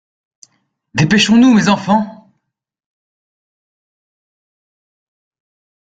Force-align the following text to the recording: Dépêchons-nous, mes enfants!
Dépêchons-nous, 0.95 1.53
mes 1.53 1.69
enfants! 1.69 2.31